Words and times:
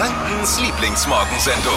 Frankens 0.00 0.58
Lieblingsmorgensendung. 0.58 1.74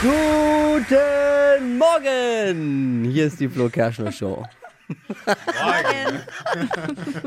Guten 0.00 1.76
Morgen! 1.76 3.04
Hier 3.10 3.26
ist 3.26 3.40
die 3.40 3.48
Flo 3.48 3.68
Kerschner 3.68 4.12
Show. 4.12 4.44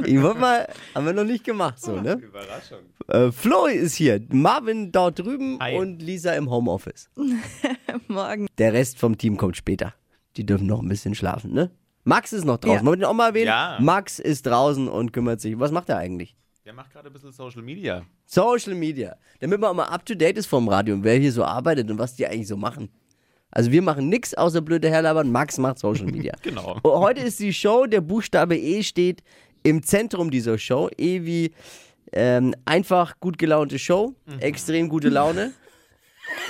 Ich 0.06 0.22
wollte 0.22 0.40
mal, 0.40 0.70
haben 0.96 1.06
wir 1.06 1.12
noch 1.12 1.26
nicht 1.26 1.44
gemacht, 1.44 1.82
so, 1.82 2.00
ne? 2.00 2.14
Überraschung. 2.14 2.80
Äh, 3.10 3.30
Flo 3.34 3.66
ist 3.66 3.96
hier, 3.96 4.22
Marvin 4.30 4.94
dort 4.94 5.20
drüben 5.20 5.60
Hi. 5.60 5.76
und 5.76 6.02
Lisa 6.02 6.32
im 6.36 6.50
Homeoffice. 6.50 7.10
Morgen. 8.08 8.48
Der 8.58 8.72
Rest 8.72 9.00
vom 9.00 9.18
Team 9.18 9.36
kommt 9.36 9.58
später. 9.58 9.94
Die 10.38 10.46
dürfen 10.46 10.68
noch 10.68 10.82
ein 10.82 10.88
bisschen 10.88 11.14
schlafen, 11.14 11.52
ne? 11.52 11.72
Max 12.04 12.34
ist 12.34 12.46
noch 12.46 12.58
draußen. 12.58 12.80
Ja. 12.80 12.86
Wollen 12.86 13.00
wir 13.00 13.06
den 13.06 13.10
auch 13.10 13.14
mal 13.14 13.28
erwähnen? 13.30 13.48
Ja. 13.48 13.78
Max 13.80 14.20
ist 14.20 14.46
draußen 14.46 14.88
und 14.88 15.14
kümmert 15.14 15.42
sich. 15.42 15.60
Was 15.60 15.72
macht 15.72 15.90
er 15.90 15.98
eigentlich? 15.98 16.36
Der 16.66 16.74
macht 16.74 16.92
gerade 16.92 17.08
ein 17.10 17.14
bisschen 17.14 17.32
Social 17.32 17.62
Media. 17.62 18.04
Social 18.26 18.76
Media. 18.76 19.16
Damit 19.40 19.60
man 19.60 19.72
auch 19.72 19.76
mal 19.76 19.86
up 19.86 20.06
to 20.06 20.14
date 20.16 20.38
ist 20.38 20.46
vom 20.46 20.68
Radio 20.68 20.96
und 20.96 21.04
wer 21.04 21.16
hier 21.18 21.32
so 21.32 21.44
arbeitet 21.44 21.90
und 21.90 21.98
was 21.98 22.16
die 22.16 22.26
eigentlich 22.28 22.48
so 22.48 22.58
machen. 22.58 22.90
Also 23.50 23.72
wir 23.72 23.82
machen 23.82 24.10
nichts 24.10 24.34
außer 24.34 24.62
blöde 24.62 24.90
Herlabern. 24.90 25.32
Max 25.32 25.58
macht 25.58 25.80
Social 25.80 26.06
Media. 26.06 26.34
Genau. 26.42 26.78
Und 26.82 26.92
heute 27.00 27.22
ist 27.22 27.40
die 27.40 27.54
Show, 27.54 27.86
der 27.86 28.02
Buchstabe 28.02 28.58
E 28.58 28.84
steht 28.84 29.22
im 29.64 29.84
Zentrum 29.84 30.32
dieser 30.32 30.58
Show. 30.58 30.90
E 30.98 31.24
wie 31.24 31.52
ähm, 32.14 32.56
einfach 32.66 33.20
gut 33.20 33.38
gelaunte 33.38 33.80
Show, 33.80 34.16
extrem 34.40 34.90
gute 34.90 35.10
Laune, 35.10 35.54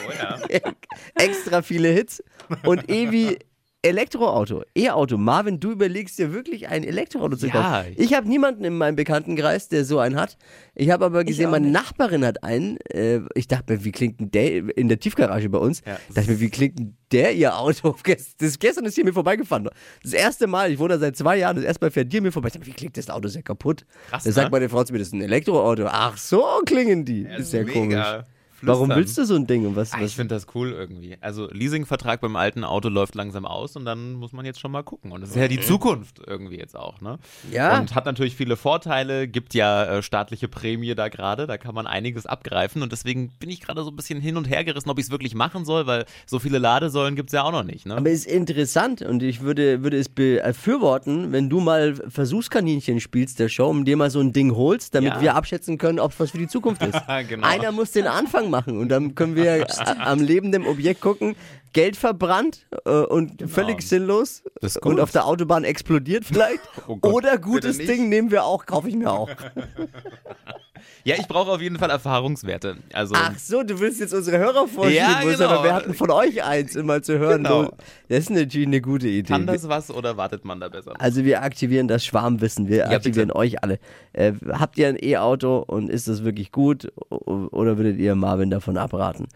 Oh 0.07 0.11
ja. 0.11 0.39
extra 1.15 1.61
viele 1.61 1.89
Hits 1.89 2.23
und 2.65 2.89
E 2.89 3.11
wie 3.11 3.37
Elektroauto, 3.83 4.63
E-Auto. 4.77 5.17
Marvin, 5.17 5.59
du 5.59 5.71
überlegst 5.71 6.19
dir 6.19 6.31
wirklich 6.31 6.67
ein 6.67 6.83
Elektroauto 6.83 7.35
zu 7.35 7.47
Ja. 7.47 7.53
kaufen. 7.53 7.95
Ich 7.97 8.13
habe 8.13 8.29
niemanden 8.29 8.63
in 8.63 8.77
meinem 8.77 8.95
Bekanntenkreis, 8.95 9.69
der 9.69 9.85
so 9.85 9.97
einen 9.97 10.17
hat. 10.17 10.37
Ich 10.75 10.91
habe 10.91 11.03
aber 11.05 11.23
gesehen, 11.23 11.49
meine. 11.49 11.67
Nachbarin 11.71 12.23
hat 12.23 12.43
einen. 12.43 12.77
Äh, 12.91 13.21
ich 13.33 13.47
dachte 13.47 13.73
mir, 13.73 13.83
wie 13.83 13.91
klingt 13.91 14.19
denn 14.19 14.29
der 14.29 14.77
in 14.77 14.87
der 14.87 14.99
Tiefgarage 14.99 15.49
bei 15.49 15.57
uns? 15.57 15.81
Ja. 15.85 15.97
Dachte 16.13 16.29
mir, 16.31 16.39
wie 16.39 16.49
klingt 16.51 16.77
denn 16.77 16.95
der 17.11 17.33
ihr 17.33 17.57
Auto? 17.57 17.95
Das, 18.37 18.59
gestern 18.59 18.85
ist 18.85 18.95
hier 18.95 19.03
mir 19.05 19.13
vorbeigefahren. 19.13 19.67
Das 20.03 20.13
erste 20.13 20.45
Mal, 20.47 20.71
ich 20.71 20.77
wohne 20.79 20.93
da 20.95 20.99
seit 20.99 21.15
zwei 21.17 21.37
Jahren, 21.37 21.55
das 21.55 21.65
erste 21.65 21.83
Mal 21.85 21.91
fährt 21.91 22.13
dir 22.13 22.21
mir 22.21 22.31
vorbei. 22.31 22.47
Ich 22.49 22.53
dachte, 22.53 22.67
wie 22.67 22.71
klingt 22.73 22.97
das 22.97 23.09
Auto? 23.09 23.27
Ist 23.27 23.35
ja 23.35 23.41
kaputt. 23.41 23.85
Krass, 24.09 24.23
da 24.23 24.31
sagt 24.31 24.47
ne? 24.47 24.51
meine 24.51 24.69
Frau 24.69 24.83
zu 24.83 24.93
mir, 24.93 24.99
das 24.99 25.07
ist 25.07 25.13
ein 25.13 25.21
Elektroauto. 25.21 25.85
Ach, 25.87 26.17
so 26.17 26.43
klingen 26.65 27.03
die. 27.03 27.23
das 27.23 27.41
ist 27.41 27.53
ja 27.53 27.63
mega. 27.63 27.73
komisch. 27.73 28.25
Warum 28.61 28.85
Flüstern. 28.85 28.97
willst 28.99 29.17
du 29.17 29.25
so 29.25 29.35
ein 29.35 29.47
Ding? 29.47 29.65
Und 29.65 29.75
was, 29.75 29.93
Ah, 29.93 29.97
ich 29.97 30.03
was 30.05 30.13
finde 30.13 30.35
das 30.35 30.47
cool 30.55 30.71
irgendwie. 30.71 31.17
Also 31.21 31.47
Leasingvertrag 31.51 32.21
beim 32.21 32.35
alten 32.35 32.63
Auto 32.63 32.89
läuft 32.89 33.15
langsam 33.15 33.45
aus 33.45 33.75
und 33.75 33.85
dann 33.85 34.13
muss 34.13 34.31
man 34.33 34.45
jetzt 34.45 34.59
schon 34.59 34.71
mal 34.71 34.83
gucken. 34.83 35.11
Und 35.11 35.21
das 35.21 35.31
ist 35.31 35.35
ja 35.35 35.47
die 35.47 35.59
Zukunft 35.59 36.21
irgendwie 36.25 36.57
jetzt 36.57 36.75
auch, 36.75 37.01
ne? 37.01 37.17
Ja. 37.51 37.79
Und 37.79 37.95
hat 37.95 38.05
natürlich 38.05 38.35
viele 38.35 38.55
Vorteile, 38.57 39.27
gibt 39.27 39.53
ja 39.53 39.85
äh, 39.97 40.03
staatliche 40.03 40.47
Prämie 40.47 40.93
da 40.95 41.09
gerade, 41.09 41.47
da 41.47 41.57
kann 41.57 41.73
man 41.75 41.87
einiges 41.87 42.25
abgreifen 42.25 42.81
und 42.81 42.91
deswegen 42.91 43.29
bin 43.39 43.49
ich 43.49 43.61
gerade 43.61 43.83
so 43.83 43.89
ein 43.89 43.95
bisschen 43.95 44.21
hin 44.21 44.37
und 44.37 44.49
her 44.49 44.63
gerissen, 44.63 44.89
ob 44.89 44.99
ich 44.99 45.05
es 45.05 45.11
wirklich 45.11 45.35
machen 45.35 45.65
soll, 45.65 45.87
weil 45.87 46.05
so 46.25 46.39
viele 46.39 46.57
Ladesäulen 46.59 47.15
gibt 47.15 47.29
es 47.29 47.33
ja 47.33 47.43
auch 47.43 47.51
noch 47.51 47.63
nicht, 47.63 47.85
ne? 47.85 47.97
Aber 47.97 48.09
ist 48.09 48.25
interessant 48.27 49.01
und 49.01 49.23
ich 49.23 49.41
würde, 49.41 49.83
würde 49.83 49.97
es 49.97 50.09
befürworten, 50.09 51.31
wenn 51.31 51.49
du 51.49 51.59
mal 51.59 51.95
Versuchskaninchen 51.95 52.99
spielst 52.99 53.39
der 53.39 53.49
Show, 53.49 53.67
um 53.69 53.85
dir 53.85 53.97
mal 53.97 54.09
so 54.09 54.19
ein 54.19 54.33
Ding 54.33 54.55
holst, 54.55 54.93
damit 54.95 55.13
Ja. 55.15 55.21
wir 55.21 55.35
abschätzen 55.35 55.77
können, 55.77 55.99
ob 55.99 56.11
es 56.11 56.19
was 56.19 56.31
für 56.31 56.37
die 56.37 56.47
Zukunft 56.47 56.83
ist. 56.83 56.91
Genau. 57.27 57.45
Einer 57.47 57.71
muss 57.71 57.91
den 57.91 58.07
Anfang 58.07 58.49
machen 58.51 58.77
und 58.77 58.89
dann 58.89 59.15
können 59.15 59.35
wir 59.35 59.65
am 59.99 60.19
lebenden 60.19 60.67
Objekt 60.67 61.01
gucken. 61.01 61.35
Geld 61.73 61.95
verbrannt 61.95 62.67
äh, 62.85 62.89
und 62.91 63.49
völlig 63.49 63.81
sinnlos 63.81 64.41
Genau. 64.43 64.51
Das 64.61 64.75
ist 64.75 64.85
und 64.85 64.99
auf 64.99 65.11
der 65.11 65.25
Autobahn 65.25 65.63
explodiert 65.63 66.25
vielleicht. 66.25 66.61
Oh 66.87 66.97
Gott, 66.97 67.13
Oder 67.13 67.37
gutes. 67.37 67.77
Ding 67.77 68.09
nehmen 68.09 68.31
wir 68.31 68.43
auch, 68.43 68.65
kaufe 68.65 68.89
ich 68.89 68.95
mir 68.95 69.11
auch. 69.11 69.29
Ja, 71.03 71.15
ich 71.19 71.27
brauche 71.27 71.51
auf 71.51 71.61
jeden 71.61 71.77
Fall 71.77 71.89
Erfahrungswerte. 71.89 72.77
Also 72.93 73.15
Ach 73.17 73.37
so, 73.37 73.63
du 73.63 73.79
willst 73.79 73.99
jetzt 73.99 74.13
unsere 74.13 74.37
Hörer 74.37 74.67
vorstellen, 74.67 74.95
Ja, 74.97 75.21
genau. 75.23 75.49
aber 75.49 75.63
wir 75.63 75.73
hatten 75.73 75.93
von 75.93 76.11
euch 76.11 76.43
eins 76.43 76.75
immer 76.75 77.01
zu 77.01 77.17
hören. 77.19 77.43
Genau. 77.43 77.71
Das 78.09 78.19
ist 78.19 78.29
natürlich 78.29 78.67
eine 78.67 78.81
gute 78.81 79.07
Idee. 79.07 79.31
kann 79.33 79.47
das 79.47 79.67
was 79.67 79.89
oder 79.91 80.17
wartet 80.17 80.45
man 80.45 80.59
da 80.59 80.69
besser? 80.69 80.93
Also 80.99 81.23
wir 81.25 81.41
aktivieren 81.43 81.87
das 81.87 82.05
Schwarmwissen, 82.05 82.67
wir 82.67 82.77
Ja, 82.77 82.89
aktivieren 82.89 83.27
bitte. 83.29 83.39
euch 83.39 83.63
alle. 83.63 83.79
Äh, 84.13 84.33
habt 84.51 84.77
ihr 84.77 84.87
ein 84.89 84.97
E-Auto 85.01 85.59
und 85.65 85.89
ist 85.89 86.07
das 86.07 86.23
wirklich 86.23 86.51
gut 86.51 86.91
oder 87.09 87.77
würdet 87.77 87.97
ihr 87.97 88.15
Marvin 88.15 88.49
davon 88.49 88.77
abraten? 88.77 89.27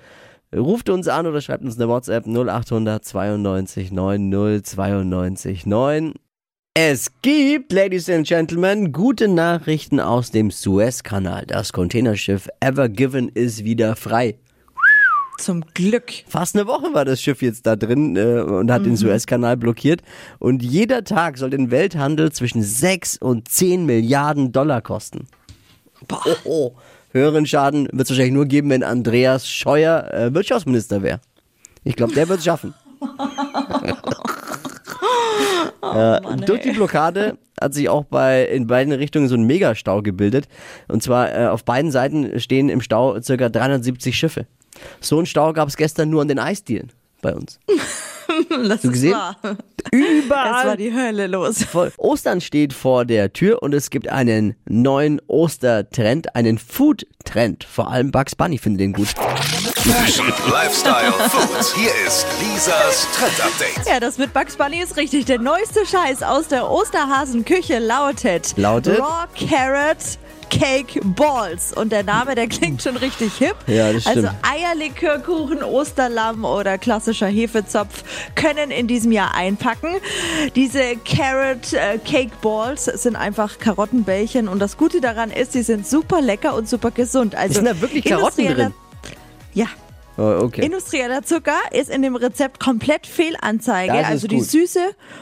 Ruft 0.56 0.90
uns 0.90 1.08
an 1.08 1.28
oder 1.28 1.42
schreibt 1.42 1.64
uns 1.64 1.76
eine 1.78 1.90
WhatsApp 1.90 2.26
0800 2.28 3.04
92 3.04 3.92
90 3.92 4.64
92 4.64 5.66
9. 5.66 6.14
Es 6.78 7.10
gibt, 7.22 7.72
Ladies 7.72 8.10
and 8.10 8.28
Gentlemen, 8.28 8.92
gute 8.92 9.30
Nachrichten 9.30 10.02
aus 10.02 10.32
dem 10.32 10.52
Suezkanal. 10.52 11.46
Das 11.46 11.72
Containerschiff 11.72 12.50
Ever 12.60 12.90
Given 12.90 13.30
ist 13.30 13.64
wieder 13.64 13.96
frei. 13.96 14.36
Zum 15.40 15.64
Glück. 15.74 16.12
Fast 16.28 16.54
eine 16.54 16.68
Woche 16.68 16.94
war 16.94 17.06
das 17.06 17.22
Schiff 17.22 17.42
jetzt 17.42 17.66
da 17.66 17.78
drin 17.78 18.18
äh, 18.18 18.42
und 18.42 18.70
hat 18.74 18.86
den 18.86 18.98
Suezkanal 18.98 19.56
blockiert. 19.56 20.02
Und 20.38 20.64
jeder 20.64 21.06
Tag 21.06 21.38
soll 21.38 21.52
den 21.52 21.72
Welthandel 21.72 22.34
zwischen 22.34 22.62
6 22.62 23.20
und 23.20 23.48
10 23.48 23.86
Milliarden 23.86 24.52
Dollar 24.52 24.82
kosten. 24.82 25.30
Oh, 26.12 26.36
oh. 26.44 26.72
Höheren 27.14 27.46
Schaden 27.46 27.88
wird 27.94 28.02
es 28.02 28.10
wahrscheinlich 28.10 28.34
nur 28.34 28.48
geben, 28.48 28.70
wenn 28.72 28.84
Andreas 28.84 29.48
Scheuer 29.48 30.14
äh, 30.14 30.34
Wirtschaftsminister 30.34 31.02
wäre. 31.02 31.22
Ich 31.86 31.96
glaube, 31.96 32.14
der 32.14 32.28
wird 32.28 32.40
es 32.40 32.46
schaffen. 32.46 32.74
äh, 35.94 36.36
durch 36.46 36.62
die 36.62 36.72
Blockade 36.72 37.38
hat 37.60 37.74
sich 37.74 37.90
auch 37.90 38.04
bei 38.06 38.46
in 38.46 38.68
beiden 38.68 38.94
Richtungen 38.94 39.28
so 39.28 39.36
ein 39.36 39.44
Megastau 39.44 40.02
gebildet. 40.02 40.48
Und 40.88 41.04
zwar 41.04 41.34
äh, 41.34 41.48
auf 41.48 41.64
beiden 41.64 41.92
Seiten 41.92 42.40
stehen 42.40 42.70
im 42.70 42.82
Stau 42.82 43.14
ca. 43.26 43.50
370 43.50 44.18
Schiffe. 44.18 44.46
So 45.00 45.18
einen 45.18 45.26
Stau 45.26 45.54
gab 45.54 45.68
es 45.68 45.78
gestern 45.78 46.10
nur 46.10 46.22
an 46.22 46.28
den 46.28 46.40
Eisdielen 46.40 46.92
bei 47.22 47.34
uns. 47.34 47.60
Das 48.68 48.82
du 48.82 48.92
gesehen? 48.92 49.14
wahr. 49.14 49.38
Überall. 49.92 50.62
Es 50.62 50.68
war 50.68 50.78
die 50.78 50.94
Hölle 50.94 51.28
los. 51.28 51.64
Voll. 51.64 51.92
Ostern 51.98 52.42
steht 52.42 52.74
vor 52.74 53.06
der 53.06 53.32
Tür 53.32 53.62
und 53.62 53.74
es 53.74 53.90
gibt 53.90 54.10
einen 54.10 54.56
neuen 54.68 55.22
Ostertrend, 55.28 56.36
einen 56.36 56.58
Food-Trend. 56.58 57.64
Vor 57.64 57.90
allem 57.90 58.12
Bugs 58.12 58.36
Bunny 58.36 58.58
findet 58.58 58.82
den 58.82 58.94
gut. 58.94 59.14
Fashion, 59.86 60.26
Lifestyle, 60.52 61.12
Food. 61.30 61.76
Hier 61.76 61.92
ist 62.08 62.26
Lisas 62.42 63.08
Trend 63.16 63.40
Update. 63.40 63.88
Ja, 63.88 64.00
das 64.00 64.18
mit 64.18 64.34
Bugs 64.34 64.56
Bunny 64.56 64.82
ist 64.82 64.98
richtig. 64.98 65.26
Der 65.26 65.38
neueste 65.38 65.86
Scheiß 65.86 66.24
aus 66.24 66.48
der 66.48 66.72
Osterhasenküche 66.72 67.78
lautet, 67.78 68.58
Lautet? 68.58 69.00
Raw 69.00 69.28
Carrot 69.48 69.98
Cake 70.50 71.00
Balls. 71.04 71.72
Und 71.72 71.92
der 71.92 72.02
Name, 72.02 72.34
der 72.34 72.48
klingt 72.48 72.82
schon 72.82 72.98
richtig 72.98 73.34
hip. 73.38 73.56
Ja, 73.68 73.94
das 73.94 74.04
stimmt. 74.04 74.26
Also 74.26 74.30
Eierlikörkuchen, 74.42 75.64
Osterlamm 75.64 76.46
oder 76.46 76.80
klassischer 76.80 77.28
Hefezopf 77.28 78.04
können 78.34 78.72
in 78.72 78.88
diesem 78.88 79.12
Jahr 79.12 79.36
einpacken. 79.36 79.98
Diese 80.56 80.96
Carrot 80.98 81.74
äh, 81.74 82.00
Cake 82.00 82.32
Balls 82.42 82.86
sind 82.86 83.16
einfach 83.16 83.60
Karottenbällchen 83.60 84.48
und 84.48 84.58
das 84.58 84.78
Gute 84.78 85.00
daran 85.00 85.30
ist, 85.30 85.52
sie 85.52 85.62
sind 85.62 85.86
super 85.86 86.22
lecker 86.22 86.56
und 86.56 86.68
super 86.68 86.90
gesund. 86.90 87.36
Also 87.36 87.56
Sind 87.56 87.66
da 87.66 87.80
wirklich 87.82 88.06
Karotten 88.06 88.48
drin? 88.48 88.74
Ja, 89.56 89.66
Oh, 90.18 90.44
okay. 90.44 90.64
Industrieller 90.66 91.24
Zucker 91.24 91.58
ist 91.72 91.90
in 91.90 92.02
dem 92.02 92.16
Rezept 92.16 92.62
komplett 92.62 93.06
Fehlanzeige. 93.06 93.92
Das 93.92 94.06
also 94.08 94.28
die. 94.28 94.40
Süße 94.40 94.80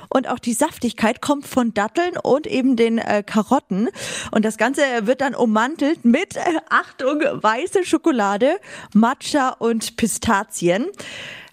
und 0.09 0.29
auch 0.29 0.37
die 0.37 0.53
Saftigkeit 0.53 1.19
kommt 1.19 1.47
von 1.47 1.73
Datteln 1.73 2.11
und 2.21 2.45
eben 2.45 2.75
den 2.75 2.99
äh, 2.99 3.23
Karotten. 3.25 3.89
Und 4.29 4.45
das 4.45 4.57
Ganze 4.57 4.83
wird 5.01 5.21
dann 5.21 5.33
ummantelt 5.33 6.05
mit, 6.05 6.35
äh, 6.35 6.41
Achtung, 6.69 7.21
weiße 7.21 7.85
Schokolade, 7.85 8.57
Matcha 8.93 9.49
und 9.57 9.97
Pistazien. 9.97 10.85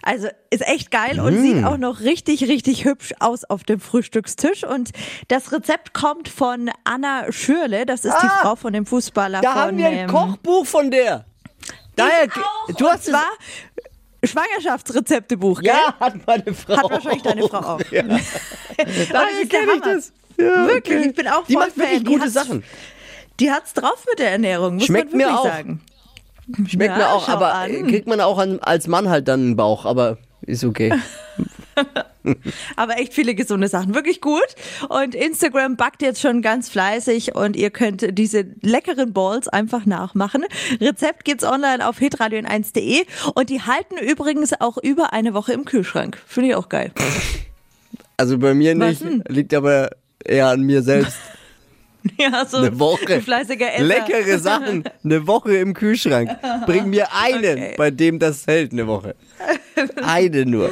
Also 0.03 0.27
ist 0.51 0.67
echt 0.67 0.91
geil 0.91 1.19
und 1.19 1.39
Mm. 1.39 1.41
sieht 1.41 1.63
auch 1.63 1.77
noch 1.77 2.01
richtig, 2.01 2.43
richtig 2.47 2.85
hübsch 2.85 3.11
aus 3.19 3.43
auf 3.43 3.63
dem 3.63 3.79
Frühstückstisch. 3.79 4.63
Und 4.65 4.91
das 5.29 5.51
Rezept 5.51 5.95
kommt 5.95 6.29
von 6.29 6.69
Anna 6.83 7.31
Schürle. 7.31 7.87
Das 7.87 8.05
ist 8.05 8.15
die 8.21 8.27
Ah, 8.27 8.39
Frau 8.43 8.55
von 8.55 8.73
dem 8.73 8.85
Fußballer 8.85 9.41
Da 9.41 9.53
von 9.53 9.61
haben 9.61 9.77
wir 9.79 9.87
ein 9.87 9.97
ähm, 9.97 10.07
Kochbuch 10.07 10.67
von 10.67 10.91
der. 10.91 11.25
Daher, 11.95 12.27
du 12.77 12.87
hast 12.89 13.05
zwar 13.05 13.25
Schwangerschaftsrezeptebuch, 14.23 15.61
gell? 15.61 15.71
ja, 15.73 15.95
hat 15.99 16.15
meine 16.27 16.53
Frau. 16.53 16.77
Hat 16.77 16.91
wahrscheinlich 16.91 17.23
deine 17.23 17.47
Frau 17.47 17.57
auch. 17.59 17.81
Ja. 17.91 18.03
Daher 19.11 19.45
kenne 19.49 19.71
ich 19.75 19.81
das. 19.81 20.13
Ja, 20.37 20.67
Wirklich, 20.67 20.97
okay. 20.99 21.09
ich 21.09 21.15
bin 21.15 21.27
auch 21.27 21.45
Die 21.45 21.53
voll 21.53 21.65
macht 21.67 21.77
wirklich 21.77 21.95
Fan. 21.97 22.03
Die 22.03 22.11
gute 22.11 22.21
hat's- 22.23 22.33
Sachen. 22.33 22.63
Die 23.39 23.51
hat's 23.51 23.73
drauf 23.73 24.05
mit 24.09 24.19
der 24.19 24.31
Ernährung, 24.31 24.75
muss 24.75 24.85
Schmeckt 24.85 25.09
man 25.11 25.17
mir 25.17 25.23
wirklich 25.25 25.39
auch. 25.39 25.45
sagen. 25.45 25.81
Schmeckt 26.67 26.91
Ja, 26.91 26.97
mir 26.97 27.09
auch, 27.09 27.27
aber 27.29 27.53
an. 27.55 27.87
kriegt 27.87 28.07
man 28.07 28.21
auch 28.21 28.37
an, 28.37 28.59
als 28.59 28.87
Mann 28.87 29.09
halt 29.09 29.27
dann 29.27 29.39
einen 29.41 29.55
Bauch, 29.55 29.85
aber 29.85 30.17
ist 30.41 30.63
okay. 30.63 30.93
Aber 32.75 32.99
echt 32.99 33.13
viele 33.13 33.35
gesunde 33.35 33.67
Sachen. 33.67 33.95
Wirklich 33.95 34.21
gut. 34.21 34.47
Und 34.89 35.15
Instagram 35.15 35.75
backt 35.75 36.01
jetzt 36.01 36.21
schon 36.21 36.41
ganz 36.41 36.69
fleißig 36.69 37.35
und 37.35 37.55
ihr 37.55 37.69
könnt 37.69 38.17
diese 38.17 38.45
leckeren 38.61 39.13
Balls 39.13 39.47
einfach 39.47 39.85
nachmachen. 39.85 40.45
Rezept 40.79 41.25
gibt's 41.25 41.43
online 41.43 41.87
auf 41.87 41.99
hitradio1.de 41.99 43.05
und 43.33 43.49
die 43.49 43.61
halten 43.61 43.97
übrigens 43.97 44.59
auch 44.59 44.77
über 44.77 45.13
eine 45.13 45.33
Woche 45.33 45.53
im 45.53 45.65
Kühlschrank. 45.65 46.17
Finde 46.27 46.49
ich 46.49 46.55
auch 46.55 46.69
geil. 46.69 46.91
Also 48.17 48.37
bei 48.37 48.53
mir 48.53 48.75
nicht, 48.75 49.03
liegt 49.29 49.53
aber 49.53 49.91
eher 50.23 50.47
an 50.47 50.61
mir 50.61 50.83
selbst. 50.83 51.17
Ja, 52.17 52.45
so 52.45 52.57
Eine 52.57 52.79
Woche. 52.79 53.15
ein 53.15 53.21
fleißiger 53.21 53.73
Esser. 53.73 53.83
Leckere 53.85 54.39
Sachen. 54.39 54.83
Eine 55.03 55.27
Woche 55.27 55.55
im 55.57 55.73
Kühlschrank. 55.73 56.29
Bring 56.65 56.89
mir 56.89 57.07
einen, 57.13 57.57
Okay. 57.57 57.73
bei 57.77 57.91
dem 57.91 58.19
das 58.19 58.47
hält, 58.47 58.71
eine 58.71 58.87
Woche. 58.87 59.15
Eine 60.03 60.45
nur. 60.45 60.69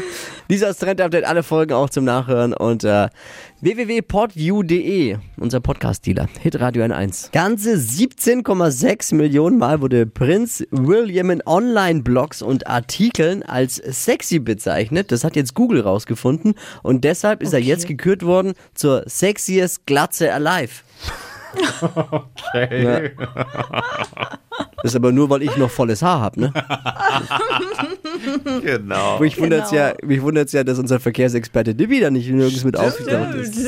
Dieser 0.49 0.75
Trend 0.75 1.01
Update, 1.01 1.25
alle 1.25 1.43
Folgen 1.43 1.73
auch 1.73 1.89
zum 1.89 2.03
Nachhören 2.05 2.53
unter 2.53 3.11
www.podu.de, 3.61 5.17
unser 5.37 5.59
Podcast-Dealer, 5.59 6.27
Hitradio 6.41 6.83
N1. 6.83 7.31
Ganze 7.31 7.75
17,6 7.75 9.13
Millionen 9.15 9.57
Mal 9.57 9.81
wurde 9.81 10.05
Prinz 10.05 10.63
William 10.71 11.29
in 11.29 11.41
Online-Blogs 11.45 12.41
und 12.41 12.67
Artikeln 12.67 13.43
als 13.43 13.75
sexy 13.75 14.39
bezeichnet. 14.39 15.11
Das 15.11 15.23
hat 15.23 15.35
jetzt 15.35 15.53
Google 15.53 15.81
rausgefunden 15.81 16.55
und 16.83 17.03
deshalb 17.03 17.41
ist 17.43 17.53
er 17.53 17.59
Okay. 17.59 17.67
jetzt 17.67 17.87
gekürt 17.87 18.23
worden 18.25 18.53
zur 18.73 19.03
sexiest 19.07 19.85
Glatze 19.85 20.33
alive. 20.33 20.71
Ja. 22.54 23.01
Das 24.81 24.94
ist 24.94 24.96
aber 24.96 25.12
nur, 25.12 25.30
weil 25.30 25.42
ich 25.42 25.57
noch 25.57 25.69
volles 25.69 26.01
Haar 26.01 26.22
habe, 26.22 26.40
ne? 26.40 26.54
Genau. 28.63 29.19
Mich 29.19 29.40
wundert's 29.40 29.72
ja, 29.72 29.94
mich 30.04 30.22
wundert's 30.22 30.51
ja, 30.51 30.63
dass 30.63 30.80
unser 30.80 31.00
Verkehrsexperte 31.00 31.75
Dibi 31.75 32.00
da 32.00 32.10
nicht 32.10 32.30
nirgends 32.30 32.63
mit 32.63 32.78
aufgetaucht 32.78 33.36
ist. 33.42 33.68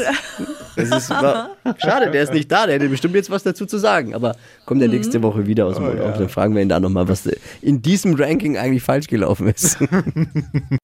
Das 0.76 0.90
ist 0.90 1.10
war, 1.10 1.52
schade, 1.78 2.12
der 2.12 2.24
ist 2.24 2.34
nicht 2.34 2.52
da, 2.52 2.66
der 2.66 2.76
hätte 2.76 2.90
bestimmt 2.90 3.16
jetzt 3.16 3.30
was 3.30 3.44
dazu 3.44 3.66
zu 3.66 3.78
sagen. 3.78 4.14
Aber 4.14 4.36
kommt 4.66 4.82
er 4.82 4.88
nächste 4.88 5.22
Woche 5.22 5.48
wieder 5.48 5.66
aus 5.66 5.76
dem 5.76 5.86
Urlaub, 5.86 6.18
dann 6.18 6.30
fragen 6.30 6.56
wir 6.56 6.62
ihn 6.62 6.70
da 6.70 6.80
nochmal, 6.80 7.08
was 7.08 7.30
in 7.62 7.82
diesem 7.82 8.16
Ranking 8.16 8.58
eigentlich 8.58 8.84
falsch 8.84 9.08
gelaufen 9.08 9.48
ist. 9.48 9.78